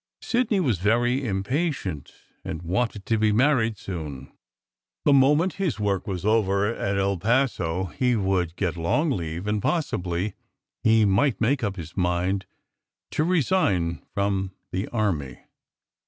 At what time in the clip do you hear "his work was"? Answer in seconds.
5.61-6.25